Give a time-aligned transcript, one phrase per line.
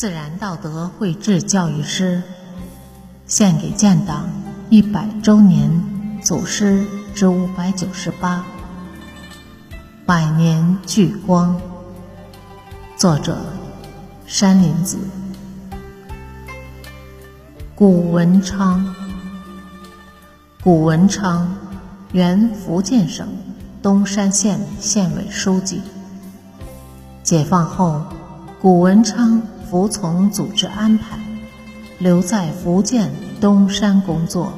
[0.00, 2.22] 自然道德绘制教育诗，
[3.26, 4.30] 献给建党
[4.70, 5.70] 一百周年
[6.22, 8.42] 祖师之五百九十八，
[10.06, 11.54] 百年聚光。
[12.96, 13.36] 作者：
[14.24, 14.96] 山林子。
[17.74, 18.94] 古文昌，
[20.62, 21.54] 古文昌，
[22.12, 23.28] 原福建省
[23.82, 25.82] 东山县县委书记。
[27.22, 28.02] 解放后，
[28.62, 29.42] 古文昌。
[29.70, 31.16] 服从组织安排，
[32.00, 34.52] 留在福建东山工作。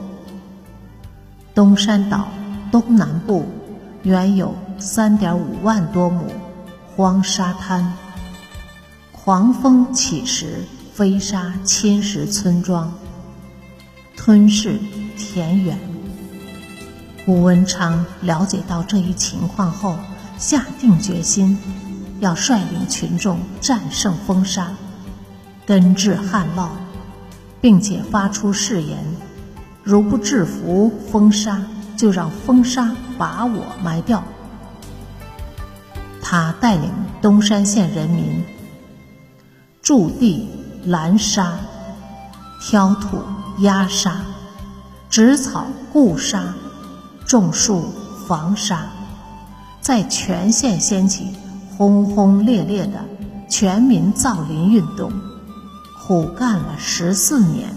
[1.55, 2.29] 东山岛
[2.71, 3.45] 东南部
[4.03, 6.25] 原有三点五万多亩
[6.97, 7.93] 荒沙滩，
[9.13, 12.91] 狂风起时飞沙侵蚀村庄，
[14.17, 14.81] 吞噬
[15.19, 15.79] 田园。
[17.27, 19.99] 吴文昌了解到这一情况后，
[20.39, 21.59] 下定决心
[22.21, 24.73] 要率领群众战胜风沙。
[25.65, 26.69] 根治旱涝，
[27.61, 28.99] 并且发出誓言：
[29.83, 31.63] 如不制服风沙，
[31.97, 34.23] 就让风沙把我埋掉。
[36.21, 36.91] 他带领
[37.21, 38.43] 东山县人民
[39.83, 40.49] 筑地
[40.87, 41.59] 拦沙、
[42.61, 43.19] 挑土
[43.59, 44.23] 压沙、
[45.11, 46.55] 植草固沙、
[47.27, 47.93] 种树
[48.27, 48.87] 防沙，
[49.81, 51.27] 在全县掀起
[51.77, 53.05] 轰轰烈烈的
[53.49, 55.13] 全民造林运动。
[56.05, 57.73] 苦干了十四年，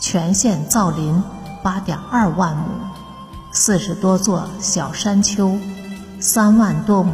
[0.00, 1.22] 全县造林
[1.62, 2.64] 八点二万亩，
[3.52, 5.58] 四十多座小山丘，
[6.18, 7.12] 三万多亩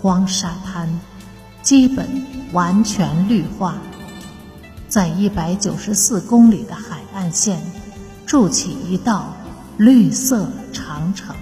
[0.00, 0.88] 荒沙滩，
[1.62, 3.74] 基本完全绿化，
[4.88, 7.60] 在一百九十四公里的海岸线
[8.24, 9.34] 筑起一道
[9.76, 11.36] 绿色长城。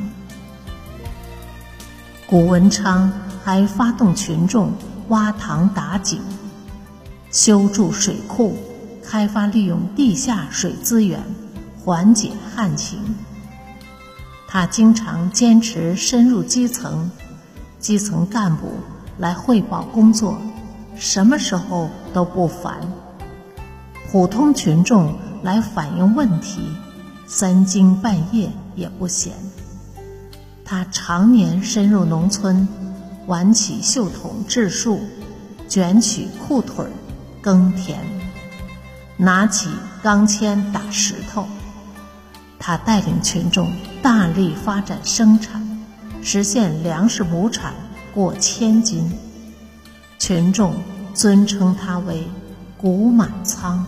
[2.27, 3.12] 古文昌
[3.45, 4.72] 还发动群众
[5.10, 6.21] 挖塘打井。
[7.34, 8.55] 修筑水库，
[9.03, 11.21] 开发利用地下水资源，
[11.83, 13.17] 缓解旱情。
[14.47, 17.11] 他经常坚持深入基层，
[17.81, 18.75] 基层干部
[19.19, 20.39] 来汇报工作，
[20.95, 22.75] 什么时候都不烦；
[24.12, 26.61] 普通群众来反映问题，
[27.27, 29.33] 三更半夜也不闲。
[30.65, 32.69] 他常年深入农村，
[33.27, 35.01] 挽起袖筒治树，
[35.69, 36.91] 卷起裤腿儿。
[37.44, 38.00] 耕田，
[39.19, 39.69] 拿起
[40.03, 41.47] 钢钎打石头。
[42.59, 45.62] 他带领群众大力发展生产，
[46.22, 47.75] 实现粮食亩产
[48.15, 49.12] 过千斤。
[50.19, 50.75] 群众
[51.12, 52.27] 尊称他为
[52.81, 53.84] “谷满仓”。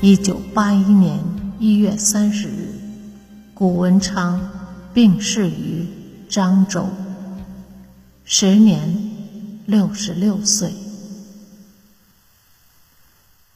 [0.00, 1.18] 一九八一年
[1.58, 2.72] 一月三十日，
[3.54, 4.40] 谷文昌
[4.94, 5.84] 病逝于
[6.28, 6.88] 漳州，
[8.22, 9.09] 时年。
[9.66, 10.74] 六十六岁，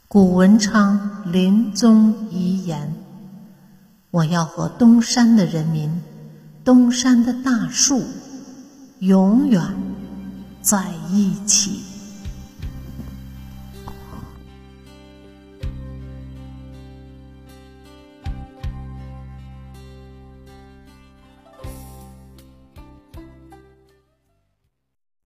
[0.06, 2.94] 古文昌临终遗言
[4.12, 6.02] ：“我要和东山的人民，
[6.64, 8.04] 东山的大树，
[9.00, 9.74] 永远
[10.62, 11.82] 在一起。”